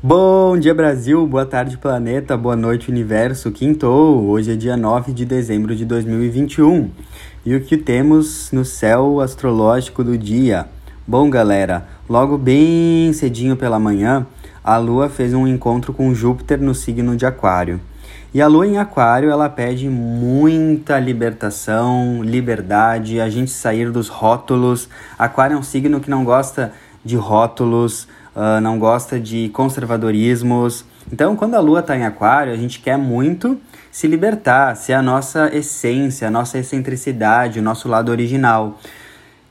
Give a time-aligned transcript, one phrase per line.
[0.00, 5.24] Bom dia Brasil, boa tarde planeta, boa noite universo, quintou, hoje é dia 9 de
[5.24, 6.88] dezembro de 2021
[7.44, 10.66] e o que temos no céu astrológico do dia?
[11.04, 14.24] Bom galera, logo bem cedinho pela manhã,
[14.62, 17.80] a Lua fez um encontro com Júpiter no signo de Aquário.
[18.32, 24.88] E a Lua em Aquário, ela pede muita libertação, liberdade, a gente sair dos rótulos.
[25.18, 26.72] Aquário é um signo que não gosta
[27.04, 28.06] de rótulos,
[28.38, 30.84] uh, não gosta de conservadorismos.
[31.12, 33.60] Então, quando a lua está em Aquário, a gente quer muito
[33.90, 38.78] se libertar, ser a nossa essência, a nossa excentricidade, o nosso lado original.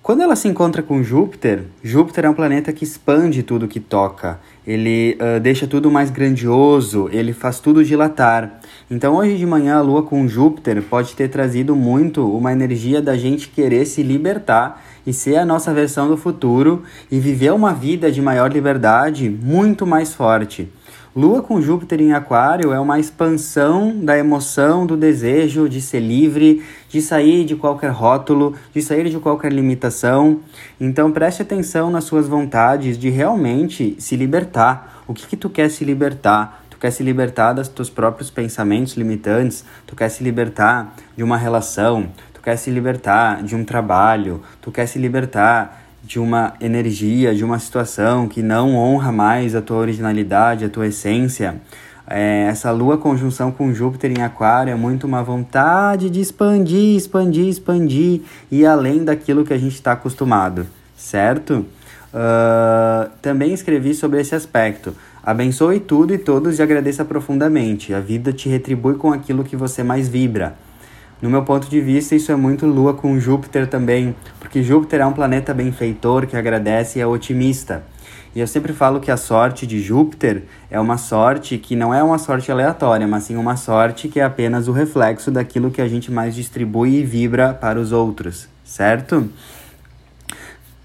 [0.08, 4.40] Quando ela se encontra com Júpiter, Júpiter é um planeta que expande tudo que toca.
[4.66, 8.62] Ele uh, deixa tudo mais grandioso, ele faz tudo dilatar.
[8.90, 13.18] Então, hoje de manhã, a Lua com Júpiter pode ter trazido muito uma energia da
[13.18, 18.10] gente querer se libertar e ser a nossa versão do futuro e viver uma vida
[18.10, 20.70] de maior liberdade muito mais forte.
[21.16, 26.64] Lua com Júpiter em Aquário é uma expansão da emoção, do desejo de ser livre,
[26.90, 30.42] de sair de qualquer rótulo, de sair de qualquer limitação.
[30.80, 35.04] Então preste atenção nas suas vontades de realmente se libertar.
[35.08, 36.64] O que, que tu quer se libertar?
[36.70, 39.66] Tu quer se libertar dos teus próprios pensamentos limitantes?
[39.88, 42.12] Tu quer se libertar de uma relação?
[42.48, 47.60] quer se libertar de um trabalho, tu quer se libertar de uma energia, de uma
[47.60, 51.62] situação que não honra mais a tua originalidade, a tua essência.
[52.10, 57.48] É, essa lua conjunção com Júpiter em Aquário é muito uma vontade de expandir, expandir,
[57.48, 61.66] expandir e além daquilo que a gente está acostumado, certo?
[62.14, 64.96] Uh, também escrevi sobre esse aspecto.
[65.22, 67.94] Abençoe tudo e todos e agradeça profundamente.
[67.94, 70.56] A vida te retribui com aquilo que você mais vibra.
[71.20, 75.06] No meu ponto de vista, isso é muito Lua com Júpiter também, porque Júpiter é
[75.06, 77.84] um planeta benfeitor que agradece e é otimista.
[78.36, 82.04] E eu sempre falo que a sorte de Júpiter é uma sorte que não é
[82.04, 85.88] uma sorte aleatória, mas sim uma sorte que é apenas o reflexo daquilo que a
[85.88, 89.28] gente mais distribui e vibra para os outros, certo?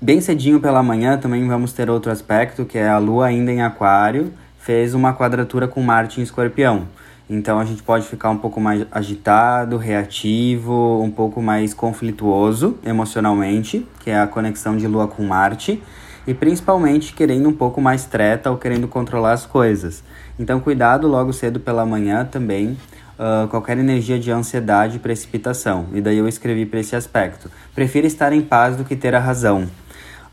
[0.00, 3.60] Bem cedinho pela manhã também vamos ter outro aspecto, que é a Lua ainda em
[3.60, 6.88] Aquário, fez uma quadratura com Marte em Escorpião.
[7.28, 13.86] Então a gente pode ficar um pouco mais agitado, reativo, um pouco mais conflituoso emocionalmente,
[14.00, 15.82] que é a conexão de Lua com Marte,
[16.26, 20.02] e principalmente querendo um pouco mais treta ou querendo controlar as coisas.
[20.38, 22.76] Então cuidado logo cedo pela manhã também,
[23.18, 25.86] uh, qualquer energia de ansiedade e precipitação.
[25.92, 27.50] E daí eu escrevi para esse aspecto.
[27.74, 29.68] Prefira estar em paz do que ter a razão.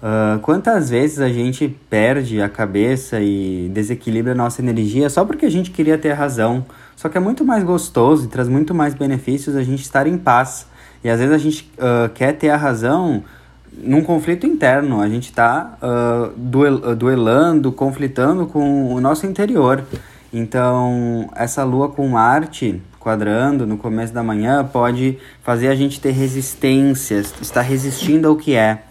[0.01, 5.45] Uh, quantas vezes a gente perde a cabeça e desequilibra a nossa energia só porque
[5.45, 6.65] a gente queria ter razão?
[6.95, 10.17] Só que é muito mais gostoso e traz muito mais benefícios a gente estar em
[10.17, 10.67] paz.
[11.03, 13.23] E às vezes a gente uh, quer ter a razão
[13.71, 19.83] num conflito interno, a gente está uh, duel duelando, conflitando com o nosso interior.
[20.31, 26.11] Então, essa lua com Marte quadrando no começo da manhã pode fazer a gente ter
[26.11, 28.83] resistências, estar resistindo ao que é.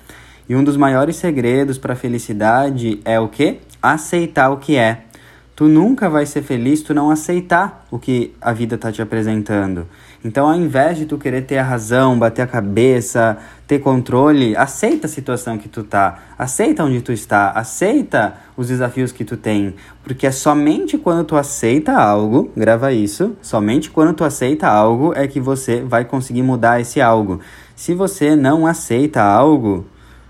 [0.49, 3.59] E um dos maiores segredos para a felicidade é o que?
[3.83, 5.03] Aceitar o que é.
[5.55, 9.87] Tu nunca vai ser feliz tu não aceitar o que a vida está te apresentando.
[10.25, 15.07] Então, ao invés de tu querer ter a razão, bater a cabeça, ter controle, aceita
[15.07, 19.75] a situação que tu tá, aceita onde tu está, aceita os desafios que tu tem,
[20.03, 25.27] porque é somente quando tu aceita algo, grava isso, somente quando tu aceita algo é
[25.27, 27.41] que você vai conseguir mudar esse algo.
[27.77, 29.85] Se você não aceita algo,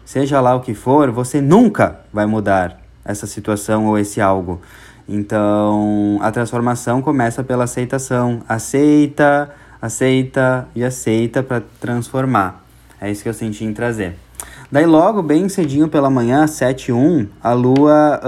[0.08, 4.58] seja lá o que for, você nunca vai mudar essa situação ou esse algo.
[5.06, 8.40] Então, a transformação começa pela aceitação.
[8.48, 9.50] Aceita,
[9.82, 12.64] aceita e aceita para transformar.
[12.98, 14.16] É isso que eu senti em trazer.
[14.72, 18.20] Daí, logo, bem cedinho pela manhã, 7 1, a lua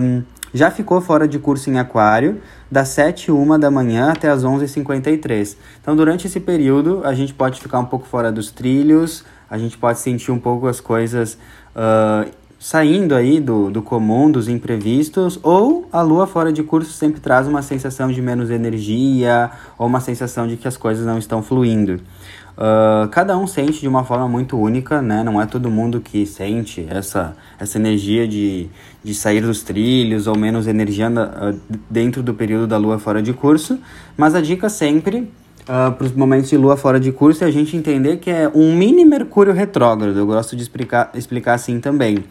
[0.00, 0.22] hum,
[0.54, 2.40] já ficou fora de curso em Aquário,
[2.70, 5.56] das 7 1 da manhã até as 11h53.
[5.82, 9.76] Então, durante esse período, a gente pode ficar um pouco fora dos trilhos, a gente
[9.78, 11.38] pode sentir um pouco as coisas
[11.74, 17.20] uh, saindo aí do, do comum, dos imprevistos, ou a lua fora de curso sempre
[17.20, 21.42] traz uma sensação de menos energia, ou uma sensação de que as coisas não estão
[21.42, 22.00] fluindo.
[22.58, 25.22] Uh, cada um sente de uma forma muito única, né?
[25.22, 28.68] Não é todo mundo que sente essa, essa energia de,
[29.04, 31.56] de sair dos trilhos ou menos energia uh,
[31.88, 33.78] dentro do período da lua fora de curso,
[34.16, 35.30] mas a dica sempre
[35.68, 38.30] uh, ah, para os momentos de lua fora de curso e a gente entender que
[38.30, 40.18] é um mini Mercúrio retrógrado.
[40.18, 42.24] Eu gosto de explicar, explicar assim também.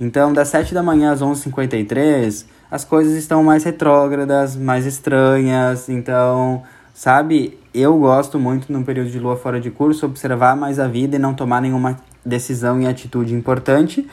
[0.00, 5.88] Então, das 7 da manhã às 11h53, as coisas estão mais retrógradas, mais estranhas.
[5.88, 6.62] Então,
[6.94, 11.16] sabe, eu gosto muito no período de lua fora de curso observar mais a vida
[11.16, 14.06] e não tomar nenhuma decisão e atitude importante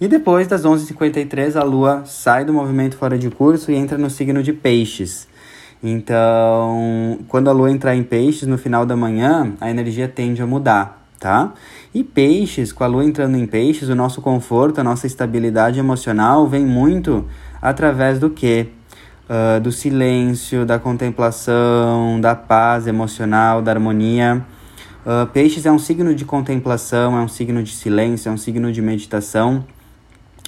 [0.00, 4.08] E depois das 11h53, a Lua sai do movimento fora de curso e entra no
[4.08, 5.28] signo de Peixes.
[5.82, 10.46] Então, quando a Lua entrar em Peixes no final da manhã, a energia tende a
[10.46, 11.54] mudar, tá?
[11.94, 16.46] E Peixes, com a Lua entrando em Peixes, o nosso conforto, a nossa estabilidade emocional
[16.46, 17.24] vem muito
[17.62, 18.68] através do quê?
[19.28, 24.44] Uh, do silêncio, da contemplação, da paz emocional, da harmonia.
[25.06, 28.72] Uh, peixes é um signo de contemplação, é um signo de silêncio, é um signo
[28.72, 29.64] de meditação.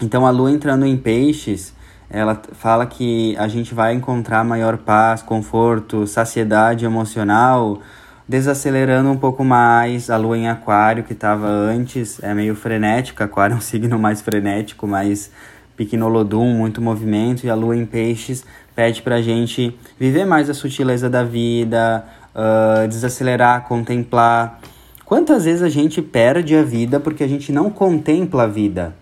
[0.02, 1.72] Então, a lua entrando em peixes,
[2.08, 7.80] ela fala que a gente vai encontrar maior paz, conforto, saciedade emocional,
[8.28, 10.10] desacelerando um pouco mais.
[10.10, 13.24] A lua em aquário, que estava antes, é meio frenética.
[13.24, 15.30] Aquário é um signo mais frenético, mais
[15.76, 17.44] piquinolodum, muito movimento.
[17.44, 18.44] E a lua em peixes
[18.74, 24.60] pede pra gente viver mais a sutileza da vida, uh, desacelerar, contemplar.
[25.04, 28.94] Quantas vezes a gente perde a vida porque a gente não contempla a vida?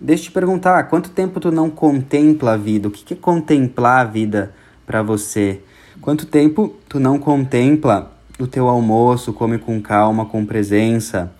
[0.00, 2.88] Deixa eu te perguntar, quanto tempo tu não contempla a vida?
[2.88, 4.54] O que é contemplar a vida
[4.86, 5.60] para você?
[6.00, 11.30] Quanto tempo tu não contempla o teu almoço, come com calma, com presença?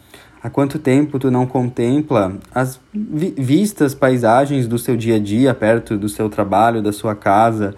[0.42, 5.54] Há quanto tempo tu não contempla as vi vistas, paisagens do seu dia a dia,
[5.54, 7.74] perto do seu trabalho, da sua casa?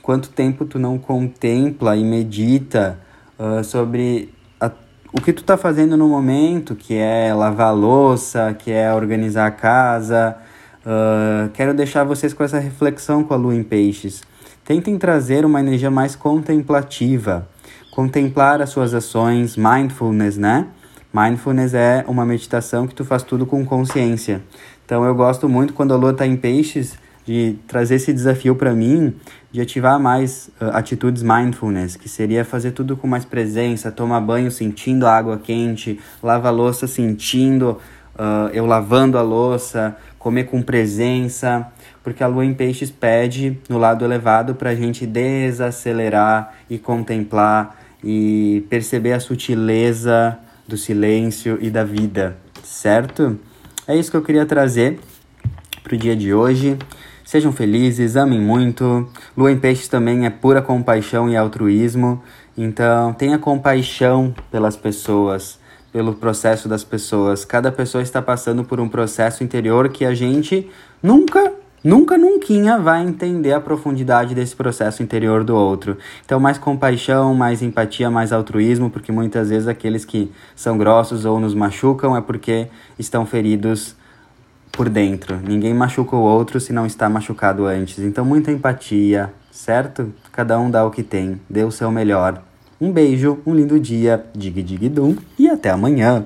[0.00, 2.98] Quanto tempo tu não contempla e medita
[3.38, 4.32] uh, sobre
[5.12, 9.46] o que tu tá fazendo no momento, que é lavar a louça, que é organizar
[9.46, 10.36] a casa.
[10.80, 14.22] Uh, quero deixar vocês com essa reflexão com a lua em peixes.
[14.64, 17.46] Tentem trazer uma energia mais contemplativa,
[17.90, 20.68] contemplar as suas ações, mindfulness, né?
[21.12, 24.42] Mindfulness é uma meditação que tu faz tudo com consciência.
[24.86, 28.72] Então eu gosto muito quando a lua está em peixes de trazer esse desafio para
[28.72, 29.14] mim
[29.50, 34.50] de ativar mais uh, atitudes mindfulness, que seria fazer tudo com mais presença, tomar banho
[34.50, 37.78] sentindo a água quente, lavar louça sentindo
[38.14, 41.70] uh, eu lavando a louça, comer com presença,
[42.02, 47.78] porque a lua em peixes pede no lado elevado para a gente desacelerar e contemplar
[48.02, 53.38] e perceber a sutileza do silêncio e da vida, certo?
[53.86, 54.98] É isso que eu queria trazer
[55.82, 56.78] para o dia de hoje.
[57.32, 59.08] Sejam felizes, amem muito.
[59.34, 62.22] Lua em Peixes também é pura compaixão e altruísmo.
[62.58, 65.58] Então, tenha compaixão pelas pessoas,
[65.90, 67.42] pelo processo das pessoas.
[67.42, 70.70] Cada pessoa está passando por um processo interior que a gente
[71.02, 75.96] nunca, nunca, nunca vai entender a profundidade desse processo interior do outro.
[76.26, 81.40] Então, mais compaixão, mais empatia, mais altruísmo, porque muitas vezes aqueles que são grossos ou
[81.40, 82.68] nos machucam é porque
[82.98, 83.96] estão feridos
[84.72, 85.36] por dentro.
[85.36, 87.98] Ninguém machuca o outro se não está machucado antes.
[87.98, 90.12] Então, muita empatia, certo?
[90.32, 92.42] Cada um dá o que tem, dê o seu melhor.
[92.80, 96.24] Um beijo, um lindo dia, dig dig dum e até amanhã.